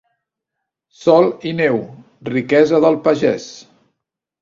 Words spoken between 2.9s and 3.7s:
pagès.